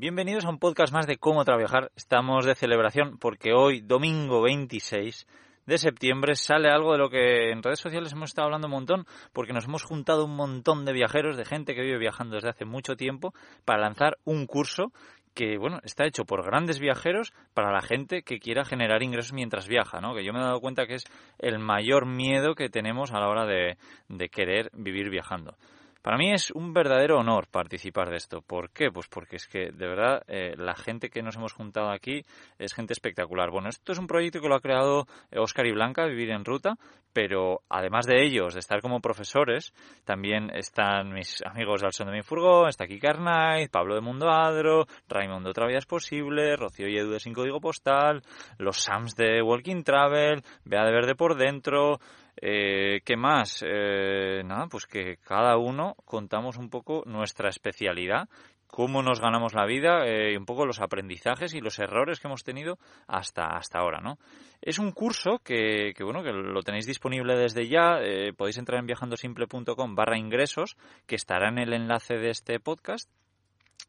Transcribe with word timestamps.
Bienvenidos 0.00 0.46
a 0.46 0.48
un 0.48 0.58
podcast 0.58 0.94
más 0.94 1.06
de 1.06 1.18
cómo 1.18 1.44
trabajar. 1.44 1.92
Estamos 1.94 2.46
de 2.46 2.54
celebración 2.54 3.18
porque 3.18 3.52
hoy, 3.52 3.82
domingo 3.82 4.40
26 4.40 5.26
de 5.66 5.76
septiembre, 5.76 6.36
sale 6.36 6.70
algo 6.70 6.92
de 6.92 6.98
lo 6.98 7.10
que 7.10 7.50
en 7.50 7.62
redes 7.62 7.80
sociales 7.80 8.10
hemos 8.14 8.30
estado 8.30 8.46
hablando 8.46 8.66
un 8.66 8.72
montón, 8.72 9.04
porque 9.34 9.52
nos 9.52 9.66
hemos 9.66 9.84
juntado 9.84 10.24
un 10.24 10.36
montón 10.36 10.86
de 10.86 10.94
viajeros, 10.94 11.36
de 11.36 11.44
gente 11.44 11.74
que 11.74 11.82
vive 11.82 11.98
viajando 11.98 12.36
desde 12.36 12.48
hace 12.48 12.64
mucho 12.64 12.96
tiempo, 12.96 13.34
para 13.66 13.82
lanzar 13.82 14.16
un 14.24 14.46
curso 14.46 14.90
que 15.34 15.58
bueno, 15.58 15.80
está 15.84 16.06
hecho 16.06 16.24
por 16.24 16.46
grandes 16.46 16.80
viajeros 16.80 17.34
para 17.52 17.70
la 17.70 17.82
gente 17.82 18.22
que 18.22 18.38
quiera 18.38 18.64
generar 18.64 19.02
ingresos 19.02 19.34
mientras 19.34 19.68
viaja, 19.68 20.00
¿no? 20.00 20.14
Que 20.14 20.24
yo 20.24 20.32
me 20.32 20.38
he 20.38 20.42
dado 20.42 20.62
cuenta 20.62 20.86
que 20.86 20.94
es 20.94 21.04
el 21.38 21.58
mayor 21.58 22.06
miedo 22.06 22.54
que 22.54 22.70
tenemos 22.70 23.12
a 23.12 23.20
la 23.20 23.28
hora 23.28 23.44
de, 23.44 23.76
de 24.08 24.28
querer 24.30 24.70
vivir 24.72 25.10
viajando. 25.10 25.58
Para 26.02 26.16
mí 26.16 26.32
es 26.32 26.50
un 26.52 26.72
verdadero 26.72 27.18
honor 27.18 27.46
participar 27.48 28.08
de 28.08 28.16
esto. 28.16 28.40
¿Por 28.40 28.70
qué? 28.70 28.90
Pues 28.90 29.06
porque 29.08 29.36
es 29.36 29.46
que, 29.46 29.70
de 29.70 29.86
verdad, 29.86 30.22
eh, 30.28 30.54
la 30.56 30.74
gente 30.74 31.10
que 31.10 31.22
nos 31.22 31.36
hemos 31.36 31.52
juntado 31.52 31.90
aquí 31.90 32.24
es 32.58 32.72
gente 32.72 32.94
espectacular. 32.94 33.50
Bueno, 33.50 33.68
esto 33.68 33.92
es 33.92 33.98
un 33.98 34.06
proyecto 34.06 34.40
que 34.40 34.48
lo 34.48 34.54
ha 34.54 34.60
creado 34.60 35.06
Oscar 35.36 35.66
y 35.66 35.72
Blanca, 35.72 36.06
Vivir 36.06 36.30
en 36.30 36.46
Ruta, 36.46 36.76
pero 37.12 37.62
además 37.68 38.06
de 38.06 38.24
ellos, 38.24 38.54
de 38.54 38.60
estar 38.60 38.80
como 38.80 39.00
profesores, 39.00 39.74
también 40.04 40.50
están 40.54 41.12
mis 41.12 41.42
amigos 41.44 41.80
de 41.80 41.88
Al 41.88 41.92
Son 41.92 42.06
de 42.06 42.14
mi 42.14 42.22
Furgón, 42.22 42.68
está 42.68 42.84
aquí 42.84 42.98
Carnay, 42.98 43.68
Pablo 43.68 43.94
de 43.94 44.00
Mundo 44.00 44.30
Adro, 44.30 44.86
Raimundo 45.08 45.50
Otra 45.50 45.66
Vida 45.66 45.78
es 45.78 45.86
Posible, 45.86 46.56
Rocío 46.56 46.88
y 46.88 46.96
Edu 46.96 47.10
de 47.10 47.20
Sin 47.20 47.34
Código 47.34 47.60
Postal, 47.60 48.22
los 48.58 48.82
Sams 48.82 49.16
de 49.16 49.42
Walking 49.42 49.82
Travel, 49.82 50.42
Bea 50.64 50.84
de 50.84 50.92
Verde 50.92 51.14
por 51.14 51.36
Dentro, 51.36 51.98
eh, 52.40 53.00
¿Qué 53.04 53.16
más? 53.16 53.62
Eh, 53.66 54.42
nada, 54.44 54.66
pues 54.68 54.86
que 54.86 55.18
cada 55.18 55.56
uno 55.58 55.94
contamos 56.04 56.56
un 56.56 56.70
poco 56.70 57.02
nuestra 57.06 57.48
especialidad, 57.48 58.28
cómo 58.70 59.02
nos 59.02 59.20
ganamos 59.20 59.52
la 59.52 59.66
vida 59.66 60.06
eh, 60.06 60.32
y 60.32 60.36
un 60.36 60.46
poco 60.46 60.64
los 60.64 60.80
aprendizajes 60.80 61.54
y 61.54 61.60
los 61.60 61.78
errores 61.78 62.20
que 62.20 62.28
hemos 62.28 62.44
tenido 62.44 62.78
hasta, 63.08 63.48
hasta 63.48 63.80
ahora, 63.80 64.00
¿no? 64.00 64.18
Es 64.62 64.78
un 64.78 64.92
curso 64.92 65.40
que, 65.44 65.92
que 65.94 66.04
bueno, 66.04 66.22
que 66.22 66.32
lo 66.32 66.62
tenéis 66.62 66.86
disponible 66.86 67.36
desde 67.36 67.68
ya, 67.68 67.98
eh, 68.00 68.32
podéis 68.32 68.58
entrar 68.58 68.78
en 68.80 68.86
viajandosimple.com 68.86 69.94
barra 69.94 70.18
ingresos, 70.18 70.76
que 71.06 71.16
estará 71.16 71.48
en 71.48 71.58
el 71.58 71.72
enlace 71.72 72.14
de 72.14 72.30
este 72.30 72.60
podcast. 72.60 73.10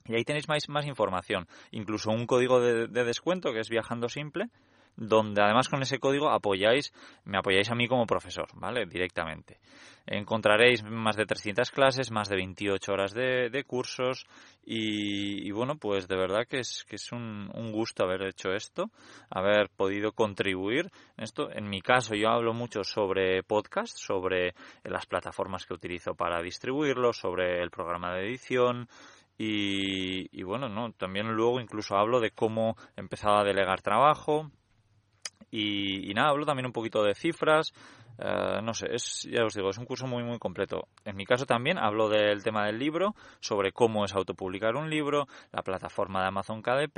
Y 0.06 0.16
ahí 0.16 0.24
tenéis 0.24 0.50
más, 0.50 0.68
más 0.68 0.88
información, 0.88 1.48
incluso 1.70 2.10
un 2.10 2.26
código 2.26 2.60
de, 2.60 2.88
de 2.88 3.04
descuento 3.04 3.54
que 3.54 3.60
es 3.60 3.70
Viajando 3.70 4.10
Simple, 4.10 4.48
donde 4.96 5.42
además 5.42 5.70
con 5.70 5.82
ese 5.82 6.00
código 6.00 6.30
apoyáis, 6.30 6.94
me 7.26 7.38
apoyáis 7.38 7.70
a 7.70 7.76
mí 7.76 7.88
como 7.88 8.06
profesor, 8.06 8.48
¿vale? 8.54 8.86
Directamente. 8.86 9.60
Encontraréis 10.06 10.84
más 10.84 11.16
de 11.16 11.26
300 11.26 11.70
clases, 11.72 12.12
más 12.12 12.28
de 12.28 12.36
28 12.36 12.92
horas 12.92 13.14
de, 13.14 13.64
cursos 13.68 14.26
y, 14.64 15.52
bueno, 15.52 15.78
pues 15.78 16.08
de 16.08 16.18
verdad 16.18 16.48
que 16.48 16.60
es, 16.60 16.84
que 16.88 16.96
es 16.96 17.12
un, 17.12 17.50
un, 17.54 17.72
gusto 17.72 18.04
haber 18.04 18.24
hecho 18.24 18.52
esto, 18.52 18.90
haber 19.30 19.70
podido 19.70 20.12
contribuir 20.12 20.90
esto. 21.18 21.52
En 21.52 21.70
mi 21.70 21.82
caso 21.82 22.16
yo 22.16 22.30
hablo 22.30 22.54
mucho 22.54 22.84
sobre 22.84 23.44
podcast, 23.44 23.96
sobre 23.96 24.56
las 24.84 25.06
plataformas 25.06 25.66
que 25.66 25.76
utilizo 25.76 26.16
para 26.16 26.42
distribuirlo, 26.42 27.14
sobre 27.14 27.62
el 27.62 27.70
programa 27.70 28.14
de 28.16 28.28
edición, 28.28 28.88
y, 29.38 30.40
y, 30.40 30.44
bueno, 30.44 30.70
no, 30.70 30.92
también 30.94 31.32
luego 31.32 31.60
incluso 31.60 31.96
hablo 31.96 32.20
de 32.20 32.30
cómo 32.30 32.76
empezaba 32.96 33.42
a 33.42 33.44
delegar 33.44 33.82
trabajo, 33.82 34.52
y, 35.52 36.14
nada, 36.14 36.30
hablo 36.30 36.46
también 36.46 36.66
un 36.66 36.72
poquito 36.72 37.04
de 37.04 37.14
cifras. 37.14 37.74
Eh, 38.18 38.62
no 38.64 38.74
sé, 38.74 38.88
es, 38.94 39.28
ya 39.30 39.44
os 39.44 39.54
digo, 39.54 39.70
es 39.70 39.78
un 39.78 39.86
curso 39.86 40.08
muy, 40.08 40.24
muy 40.24 40.40
completo. 40.40 40.88
En 41.06 41.16
mi 41.16 41.26
caso 41.26 41.46
también 41.46 41.78
hablo 41.78 42.08
del 42.08 42.44
tema 42.44 42.66
del 42.66 42.80
libro, 42.80 43.16
sobre 43.40 43.72
cómo 43.72 44.06
es 44.06 44.14
autopublicar 44.14 44.76
un 44.76 44.90
libro, 44.90 45.28
la 45.52 45.64
plataforma 45.64 46.22
de 46.22 46.28
Amazon 46.28 46.62
KDP 46.62 46.98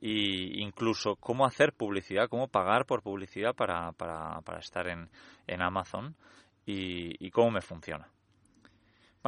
e 0.00 0.60
incluso 0.60 1.16
cómo 1.16 1.46
hacer 1.46 1.72
publicidad, 1.72 2.28
cómo 2.28 2.48
pagar 2.48 2.86
por 2.86 3.02
publicidad 3.02 3.54
para, 3.54 3.92
para, 3.92 4.40
para 4.42 4.58
estar 4.58 4.86
en, 4.88 5.08
en 5.46 5.62
Amazon 5.62 6.14
y 6.66 7.30
cómo 7.30 7.50
me 7.52 7.62
funciona. 7.62 8.08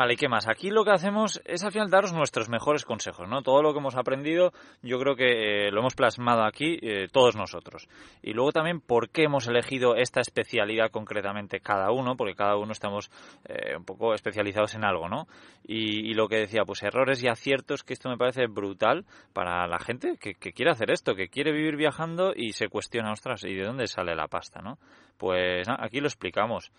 Vale, 0.01 0.15
¿y 0.15 0.17
qué 0.17 0.31
más? 0.31 0.49
Aquí 0.49 0.71
lo 0.71 0.83
que 0.83 0.93
hacemos 0.93 1.43
es 1.45 1.63
al 1.63 1.73
final 1.73 1.91
daros 1.91 2.15
nuestros 2.15 2.49
mejores 2.49 2.87
consejos, 2.87 3.29
¿no? 3.29 3.43
Todo 3.43 3.61
lo 3.61 3.75
que 3.75 3.81
hemos 3.81 3.97
aprendido, 3.97 4.51
yo 4.81 4.99
creo 4.99 5.15
que 5.15 5.67
eh, 5.67 5.71
lo 5.71 5.81
hemos 5.81 5.95
plasmado 5.95 6.43
aquí 6.43 6.79
eh, 6.81 7.09
todos 7.13 7.37
nosotros. 7.37 7.87
Y 8.23 8.33
luego 8.33 8.51
también 8.51 8.81
por 8.81 9.11
qué 9.11 9.25
hemos 9.25 9.47
elegido 9.47 9.97
esta 9.97 10.23
especialidad 10.23 10.91
concretamente 10.91 11.61
cada 11.61 11.91
uno, 11.91 12.17
porque 12.17 12.35
cada 12.35 12.57
uno 12.57 12.73
estamos 12.73 13.11
eh, 13.45 13.77
un 13.77 13.85
poco 13.85 14.15
especializados 14.15 14.75
en 14.75 14.87
algo, 14.87 15.11
¿no? 15.11 15.27
Y, 15.65 16.15
lo 16.15 16.29
que 16.29 16.37
decía, 16.37 16.65
pues 16.65 16.83
errores 16.83 17.23
y 17.23 17.29
aciertos, 17.29 17.85
que 17.85 17.93
esto 17.93 18.09
me 18.09 18.17
parece 18.17 18.47
brutal 18.47 19.05
para 19.35 19.67
la 19.67 19.81
gente 19.81 20.17
que, 20.19 20.33
que 20.33 20.55
quiere 20.55 20.71
hacer 20.71 20.91
esto, 20.91 21.15
que 21.15 21.29
quiere 21.29 21.53
vivir 21.53 21.77
viajando 21.77 22.33
y 22.35 22.55
se 22.55 22.69
cuestiona, 22.69 23.13
ostras, 23.13 23.45
¿y 23.45 23.55
de 23.55 23.67
dónde 23.67 23.87
sale 23.87 24.17
la 24.17 24.29
pasta, 24.29 24.63
no? 24.63 24.79
Pues 25.19 25.69
aquí 25.69 26.01
lo 26.01 26.07
explicamos. 26.07 26.73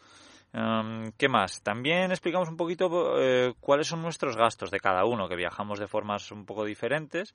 ¿Qué 0.54 1.30
más? 1.30 1.62
También 1.64 2.12
explicamos 2.12 2.50
un 2.50 2.58
poquito 2.58 3.18
eh, 3.18 3.54
cuáles 3.62 3.88
son 3.88 4.02
nuestros 4.02 4.36
gastos 4.36 4.70
de 4.70 4.80
cada 4.80 5.06
uno, 5.06 5.30
que 5.30 5.38
viajamos 5.38 5.80
de 5.80 5.88
formas 5.88 6.30
un 6.32 6.46
poco 6.46 6.66
diferentes 6.66 7.34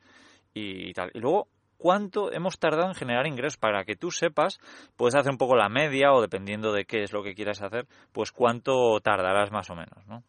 y 0.52 0.92
tal. 0.92 1.10
Y 1.14 1.20
luego, 1.20 1.48
cuánto 1.78 2.30
hemos 2.30 2.58
tardado 2.58 2.88
en 2.88 2.94
generar 2.94 3.26
ingresos 3.26 3.56
para 3.56 3.84
que 3.84 3.96
tú 3.96 4.10
sepas, 4.10 4.58
puedes 4.96 5.14
hacer 5.14 5.32
un 5.32 5.38
poco 5.38 5.56
la 5.56 5.70
media 5.70 6.12
o 6.12 6.20
dependiendo 6.20 6.72
de 6.72 6.84
qué 6.84 7.02
es 7.02 7.12
lo 7.12 7.22
que 7.22 7.34
quieras 7.34 7.62
hacer, 7.62 7.86
pues 8.12 8.32
cuánto 8.32 9.00
tardarás 9.00 9.50
más 9.50 9.70
o 9.70 9.74
menos, 9.74 10.06
¿no? 10.06 10.22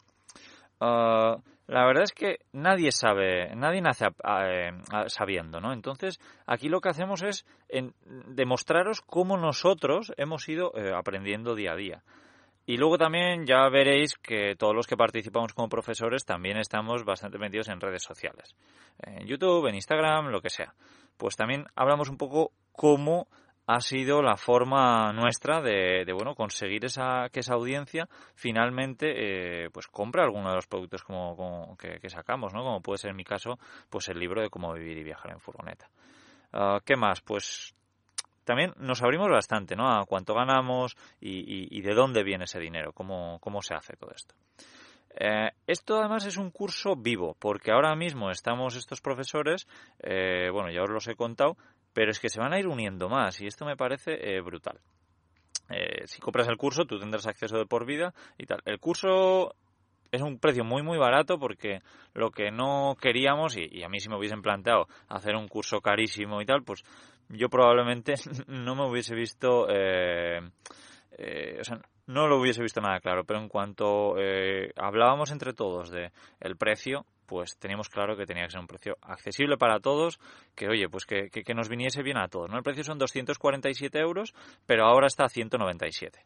Ah, 0.80 1.38
la 1.68 1.86
verdad 1.86 2.04
es 2.04 2.14
que 2.14 2.40
nadie 2.54 2.94
sabe, 2.94 3.54
nadie 3.54 3.82
nace 3.82 4.06
eh, 4.06 4.72
sabiendo, 5.08 5.60
¿no? 5.60 5.74
Entonces, 5.74 6.20
aquí 6.46 6.70
lo 6.70 6.80
que 6.80 6.90
hacemos 6.90 7.22
es 7.22 7.46
demostraros 8.30 9.02
cómo 9.02 9.36
nosotros 9.36 10.14
hemos 10.16 10.48
ido 10.48 10.72
eh, 10.76 10.94
aprendiendo 10.96 11.56
día 11.56 11.74
a 11.74 11.76
día. 11.76 12.04
Y 12.70 12.76
luego 12.76 12.98
también 12.98 13.46
ya 13.46 13.70
veréis 13.70 14.16
que 14.18 14.56
todos 14.58 14.76
los 14.76 14.86
que 14.86 14.98
participamos 14.98 15.54
como 15.54 15.70
profesores 15.70 16.26
también 16.26 16.58
estamos 16.58 17.06
bastante 17.06 17.38
metidos 17.38 17.70
en 17.70 17.80
redes 17.80 18.04
sociales. 18.04 18.58
En 19.02 19.26
YouTube, 19.26 19.68
en 19.68 19.76
Instagram, 19.76 20.28
lo 20.28 20.42
que 20.42 20.50
sea. 20.50 20.74
Pues 21.16 21.38
también 21.38 21.66
hablamos 21.76 22.10
un 22.10 22.18
poco 22.18 22.52
cómo 22.74 23.30
ha 23.68 23.80
sido 23.80 24.22
la 24.22 24.36
forma 24.36 25.14
nuestra 25.14 25.62
de, 25.62 26.06
bueno 26.12 26.36
conseguir 26.36 26.84
esa 26.84 27.30
que 27.32 27.40
esa 27.40 27.54
audiencia 27.54 28.08
finalmente 28.36 29.66
eh, 29.66 29.70
pues 29.72 29.88
compra 29.88 30.24
alguno 30.24 30.50
de 30.50 30.56
los 30.56 30.68
productos 30.68 31.04
como, 31.04 31.76
que, 31.78 32.10
sacamos 32.10 32.54
no 32.54 32.64
como 32.64 32.82
puede 32.82 32.98
ser 32.98 33.12
en 33.12 33.18
mi 33.18 33.26
caso 33.26 33.60
pues 33.90 34.08
el 34.08 34.20
libro 34.20 34.42
de 34.42 34.50
cómo 34.50 34.72
vivir 34.72 34.98
y 34.98 35.04
viajar 35.04 35.34
en 35.34 35.42
furgoneta 35.42 35.90
ah, 36.54 36.80
qué 36.86 36.96
más 36.96 37.20
pues 37.20 37.76
también 38.48 38.74
nos 38.78 39.04
abrimos 39.04 39.30
bastante, 39.30 39.76
¿no? 39.76 39.92
A 39.92 40.06
cuánto 40.06 40.34
ganamos 40.34 40.96
y, 41.20 41.82
de 41.82 41.94
dónde 41.94 42.24
viene 42.24 42.46
ese 42.46 42.60
dinero, 42.60 42.94
cómo, 42.94 43.40
cómo 43.42 43.62
se 43.62 43.76
hace 43.76 43.98
todo 43.98 44.12
esto. 44.16 44.36
Eh, 45.20 45.52
esto 45.68 46.00
además 46.00 46.26
es 46.26 46.38
un 46.38 46.50
curso 46.50 46.96
vivo, 46.96 47.36
porque 47.40 47.72
ahora 47.72 47.94
mismo 47.98 48.32
estamos 48.32 48.78
estos 48.78 49.02
profesores, 49.02 49.68
eh, 50.00 50.50
bueno, 50.50 50.72
ya 50.72 50.82
os 50.82 50.90
los 50.90 51.08
he 51.10 51.16
contado, 51.16 51.58
pero 51.92 52.10
es 52.10 52.22
que 52.22 52.30
se 52.30 52.40
van 52.40 52.54
a 52.54 52.60
ir 52.60 52.68
uniendo 52.68 53.10
más 53.10 53.42
y 53.42 53.48
esto 53.48 53.66
me 53.66 53.76
parece 53.76 54.14
eh, 54.14 54.40
brutal. 54.40 54.80
si 56.06 56.22
compras 56.22 56.48
el 56.48 56.56
curso, 56.56 56.86
tú 56.86 56.98
tendrás 57.00 57.28
acceso 57.28 57.58
de 57.58 57.66
por 57.66 57.86
vida 57.86 58.14
y 58.38 58.46
tal. 58.46 58.62
El 58.64 58.80
curso 58.80 59.56
es 60.10 60.22
un 60.22 60.40
precio 60.40 60.64
muy 60.64 60.84
muy 60.84 60.98
barato 60.98 61.38
porque 61.38 61.82
lo 62.14 62.32
que 62.32 62.50
no 62.50 62.96
queríamos 63.02 63.58
y, 63.58 63.68
y, 63.70 63.84
a 63.84 63.90
mí 63.90 64.00
si 64.00 64.08
me 64.08 64.16
hubiesen 64.16 64.42
planteado 64.42 64.88
hacer 65.10 65.36
un 65.36 65.50
curso 65.50 65.82
carísimo 65.82 66.42
y 66.42 66.46
tal 66.46 66.64
pues 66.64 66.86
yo 67.30 67.50
probablemente 67.50 68.16
no 68.48 68.76
me 68.76 68.88
hubiese 68.88 69.16
visto, 69.16 69.68
eh, 69.70 70.40
eh, 71.18 71.58
o 71.60 71.64
sea, 71.64 71.80
no 72.08 72.28
lo 72.28 72.40
hubiese 72.40 72.62
visto 72.62 72.82
nada 72.82 73.00
claro, 73.00 73.26
pero 73.26 73.40
en 73.40 73.50
cuanto 73.50 74.16
eh, 74.18 74.72
hablábamos 74.78 75.32
entre 75.32 75.54
todos 75.54 75.90
de 75.90 76.12
el 76.40 76.56
precio, 76.56 77.06
pues 77.26 77.58
teníamos 77.60 77.90
claro 77.90 78.16
que 78.16 78.26
tenía 78.26 78.46
que 78.46 78.52
ser 78.52 78.62
un 78.62 78.68
precio 78.68 78.98
accesible 79.02 79.58
para 79.58 79.80
todos, 79.80 80.20
que 80.56 80.70
oye, 80.70 80.88
pues 80.88 81.06
que, 81.06 81.30
que, 81.30 81.54
nos 81.54 81.68
viniese 81.68 82.02
bien 82.02 82.18
a 82.18 82.30
todos, 82.30 82.50
¿no? 82.50 82.58
El 82.58 82.64
precio 82.64 82.84
son 82.84 82.98
247 82.98 84.00
euros, 84.00 84.34
pero 84.66 84.86
ahora 84.86 85.08
está 85.08 85.26
a 85.26 85.30
197. 85.30 86.24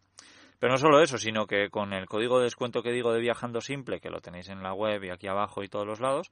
Pero 0.60 0.74
no 0.74 0.78
solo 0.78 1.02
eso, 1.02 1.18
sino 1.18 1.48
que 1.48 1.72
con 1.72 1.92
el 1.94 2.06
código 2.06 2.38
de 2.38 2.44
descuento 2.44 2.84
que 2.84 2.92
digo 2.92 3.12
de 3.12 3.20
Viajando 3.20 3.62
Simple, 3.62 4.00
que 4.00 4.12
lo 4.12 4.22
tenéis 4.22 4.48
en 4.50 4.62
la 4.62 4.74
web 4.74 5.04
y 5.04 5.10
aquí 5.10 5.28
abajo 5.28 5.64
y 5.64 5.68
todos 5.68 5.88
los 5.88 6.00
lados, 6.00 6.32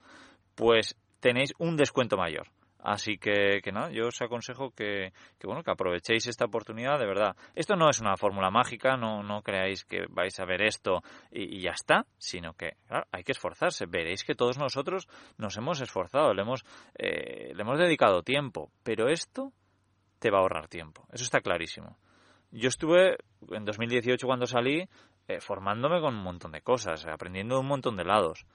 pues 0.53 0.95
tenéis 1.19 1.53
un 1.57 1.75
descuento 1.75 2.15
mayor. 2.15 2.47
Así 2.81 3.17
que, 3.17 3.59
que 3.61 3.71
nada, 3.71 3.91
yo 3.91 4.07
os 4.07 4.21
aconsejo 4.21 4.71
que, 4.71 5.11
que, 5.37 5.47
bueno, 5.47 5.63
que 5.63 5.71
aprovechéis 5.71 6.27
esta 6.27 6.45
oportunidad, 6.45 6.97
de 6.97 7.05
verdad. 7.05 7.35
Esto 7.53 7.75
no 7.75 7.89
es 7.89 7.99
una 7.99 8.15
fórmula 8.15 8.49
mágica, 8.49 8.95
no, 8.95 9.21
no 9.21 9.41
creáis 9.41 9.83
que 9.83 10.05
vais 10.09 10.39
a 10.39 10.45
ver 10.45 10.61
esto 10.61 11.01
y, 11.29 11.61
ya 11.61 11.71
está, 11.71 12.05
sino 12.17 12.53
que, 12.53 12.77
claro, 12.87 13.05
hay 13.11 13.23
que 13.23 13.33
esforzarse. 13.33 13.85
Veréis 13.85 14.23
que 14.23 14.33
todos 14.33 14.57
nosotros 14.57 15.07
nos 15.37 15.57
hemos 15.57 15.81
esforzado, 15.81 16.33
le 16.33 16.41
hemos, 16.41 16.63
eh, 16.95 17.51
le 17.53 17.61
hemos 17.61 17.77
dedicado 17.77 18.23
tiempo, 18.23 18.71
pero 18.83 19.09
esto 19.09 19.51
te 20.19 20.31
va 20.31 20.37
a 20.37 20.41
ahorrar 20.41 20.69
tiempo, 20.69 21.05
eso 21.11 21.23
está 21.23 21.41
clarísimo. 21.41 21.97
Yo 22.51 22.69
estuve 22.69 23.17
en 23.51 23.65
2018 23.65 24.25
cuando 24.25 24.47
salí 24.47 24.87
eh, 25.27 25.39
formándome 25.39 25.99
con 26.01 26.15
un 26.15 26.23
montón 26.23 26.53
de 26.53 26.61
cosas, 26.61 27.05
aprendiendo 27.05 27.55
de 27.55 27.61
un 27.61 27.67
montón 27.67 27.97
de 27.97 28.05
lados 28.05 28.45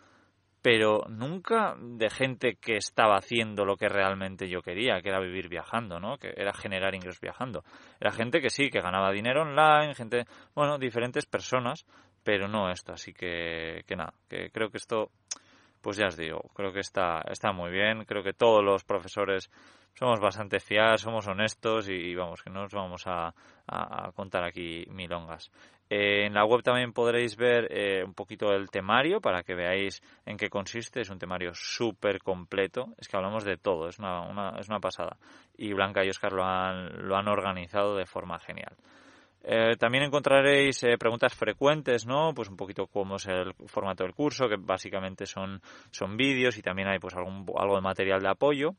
pero 0.64 1.04
nunca 1.10 1.76
de 1.78 2.08
gente 2.08 2.54
que 2.54 2.76
estaba 2.78 3.18
haciendo 3.18 3.66
lo 3.66 3.76
que 3.76 3.86
realmente 3.86 4.48
yo 4.48 4.62
quería, 4.62 5.02
que 5.02 5.10
era 5.10 5.20
vivir 5.20 5.50
viajando, 5.50 6.00
¿no? 6.00 6.16
Que 6.16 6.32
era 6.34 6.54
generar 6.54 6.94
ingresos 6.94 7.20
viajando. 7.20 7.64
Era 8.00 8.10
gente 8.12 8.40
que 8.40 8.48
sí, 8.48 8.70
que 8.70 8.80
ganaba 8.80 9.12
dinero 9.12 9.42
online, 9.42 9.94
gente, 9.94 10.24
bueno, 10.54 10.78
diferentes 10.78 11.26
personas, 11.26 11.84
pero 12.22 12.48
no 12.48 12.70
esto. 12.70 12.94
Así 12.94 13.12
que, 13.12 13.82
que 13.86 13.94
nada, 13.94 14.14
que 14.26 14.48
creo 14.48 14.70
que 14.70 14.78
esto, 14.78 15.10
pues 15.84 15.98
ya 15.98 16.06
os 16.06 16.16
digo, 16.16 16.40
creo 16.54 16.72
que 16.72 16.80
está, 16.80 17.20
está 17.30 17.52
muy 17.52 17.70
bien. 17.70 18.06
Creo 18.06 18.22
que 18.22 18.32
todos 18.32 18.64
los 18.64 18.84
profesores 18.84 19.50
somos 19.92 20.18
bastante 20.18 20.58
fiados, 20.58 21.02
somos 21.02 21.26
honestos 21.28 21.90
y, 21.90 22.14
vamos, 22.14 22.42
que 22.42 22.48
no 22.48 22.62
nos 22.62 22.72
vamos 22.72 23.02
a, 23.06 23.34
contar 24.14 24.44
aquí 24.44 24.86
milongas. 24.88 25.52
Eh, 25.90 26.24
en 26.24 26.32
la 26.32 26.46
web 26.46 26.62
también 26.62 26.94
podréis 26.94 27.36
ver 27.36 27.68
eh, 27.70 28.02
un 28.02 28.14
poquito 28.14 28.50
el 28.54 28.70
temario 28.70 29.20
para 29.20 29.42
que 29.42 29.54
veáis 29.54 30.00
en 30.24 30.38
qué 30.38 30.48
consiste. 30.48 31.02
Es 31.02 31.10
un 31.10 31.18
temario 31.18 31.50
súper 31.52 32.20
completo. 32.20 32.94
Es 32.96 33.06
que 33.06 33.18
hablamos 33.18 33.44
de 33.44 33.58
todo, 33.58 33.90
es 33.90 33.98
una, 33.98 34.54
es 34.58 34.70
una 34.70 34.80
pasada. 34.80 35.18
Y 35.58 35.74
Blanca 35.74 36.02
y 36.02 36.08
Oscar 36.08 36.32
lo 36.32 36.44
han, 36.44 37.06
lo 37.06 37.14
han 37.14 37.28
organizado 37.28 37.94
de 37.94 38.06
forma 38.06 38.40
genial. 38.40 38.74
Eh, 39.46 39.76
también 39.78 40.04
encontraréis 40.04 40.80
preguntas 40.98 41.34
frecuentes, 41.34 42.06
¿no? 42.06 42.32
Pues 42.34 42.48
un 42.48 42.56
poquito 42.56 42.86
cómo 42.86 43.16
es 43.16 43.26
el 43.26 43.52
formato 43.66 44.02
del 44.02 44.14
curso, 44.14 44.48
que 44.48 44.56
básicamente 44.56 45.26
son, 45.26 45.60
son 45.90 46.16
vídeos 46.16 46.56
y 46.56 46.62
también 46.62 46.88
hay 46.88 46.98
pues 46.98 47.14
algún, 47.14 47.44
algo 47.56 47.76
de 47.76 47.82
material 47.82 48.20
de 48.20 48.30
apoyo. 48.30 48.70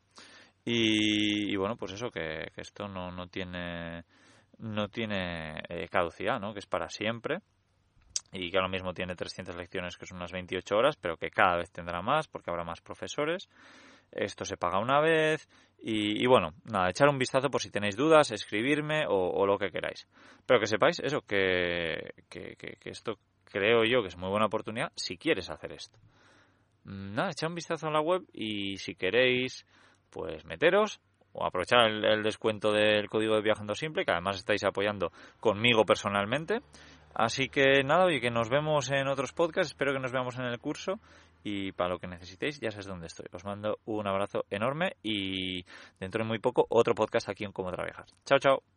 Y, 0.67 1.55
bueno, 1.57 1.75
pues 1.75 1.91
eso, 1.91 2.09
que, 2.09 2.47
que 2.55 2.61
esto 2.61 2.87
no, 2.87 3.11
no 3.11 3.27
tiene 3.27 4.03
no 4.59 4.87
tiene 4.89 5.61
eh, 5.69 5.87
caducidad, 5.89 6.39
¿no? 6.39 6.53
que 6.53 6.59
es 6.59 6.65
para 6.65 6.89
siempre 6.89 7.39
y 8.31 8.51
que 8.51 8.57
ahora 8.57 8.69
mismo 8.69 8.93
tiene 8.93 9.15
300 9.15 9.55
lecciones, 9.55 9.97
que 9.97 10.05
son 10.05 10.17
unas 10.17 10.31
28 10.31 10.75
horas, 10.75 10.97
pero 10.97 11.17
que 11.17 11.29
cada 11.29 11.57
vez 11.57 11.71
tendrá 11.71 12.01
más 12.01 12.27
porque 12.27 12.49
habrá 12.49 12.63
más 12.63 12.81
profesores. 12.81 13.49
Esto 14.11 14.45
se 14.45 14.57
paga 14.57 14.79
una 14.79 14.99
vez 15.01 15.47
y, 15.87 16.25
bueno, 16.25 16.53
nada, 16.63 16.89
echar 16.89 17.09
un 17.09 17.19
vistazo 17.19 17.51
por 17.51 17.61
si 17.61 17.69
tenéis 17.69 17.95
dudas, 17.95 18.31
escribirme 18.31 19.05
o, 19.07 19.45
lo 19.45 19.59
que 19.59 19.69
queráis. 19.69 20.07
Pero 20.45 20.59
que 20.59 20.65
sepáis 20.65 20.99
eso, 20.99 21.21
que, 21.21 22.13
que, 22.27 22.55
que, 22.55 22.89
esto 22.89 23.19
creo 23.43 23.83
yo 23.83 24.01
que 24.01 24.07
es 24.07 24.17
muy 24.17 24.29
buena 24.29 24.47
oportunidad 24.47 24.91
si 24.95 25.15
quieres 25.17 25.49
hacer 25.51 25.73
esto. 25.73 25.99
Nada, 26.85 27.29
echar 27.29 27.49
un 27.49 27.55
vistazo 27.55 27.87
a 27.87 27.91
la 27.91 28.01
web 28.01 28.23
y 28.33 28.77
si 28.77 28.95
queréis, 28.95 29.65
pues 30.09 30.43
meteros 30.45 30.99
o 31.33 31.45
aprovechar 31.45 31.87
el, 31.87 32.23
descuento 32.23 32.71
del 32.71 33.09
código 33.09 33.35
de 33.35 33.41
Viajando 33.41 33.75
Simple, 33.75 34.05
que 34.05 34.11
además 34.11 34.37
estáis 34.37 34.63
apoyando 34.63 35.11
conmigo 35.39 35.85
personalmente. 35.85 36.61
Así 37.13 37.49
que 37.49 37.83
nada, 37.83 38.11
y 38.11 38.19
que 38.19 38.31
nos 38.31 38.49
vemos 38.49 38.89
en 38.89 39.07
otros 39.07 39.33
podcasts, 39.33 39.73
espero 39.73 39.93
que 39.93 39.99
nos 39.99 40.11
veamos 40.11 40.37
en 40.39 40.45
el 40.45 40.59
curso 40.59 40.99
y 41.45 41.71
para 41.73 41.91
lo 41.91 41.99
que 41.99 42.07
necesitéis 42.07 42.59
ya 42.59 42.71
sabéis 42.71 42.87
dónde 42.87 43.05
estoy. 43.05 43.27
Os 43.31 43.45
mando 43.45 43.79
un 43.85 44.07
abrazo 44.07 44.45
enorme 44.49 44.97
y 45.03 45.63
dentro 45.99 46.23
de 46.23 46.27
muy 46.27 46.39
poco 46.39 46.65
otro 46.69 46.95
podcast 46.95 47.29
aquí 47.29 47.43
en 47.45 47.51
Cómo 47.51 47.71
Trabajar. 47.71 48.07
Chao, 48.25 48.39
chao. 48.39 48.74